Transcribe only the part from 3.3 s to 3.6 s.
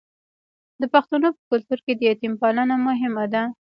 ده.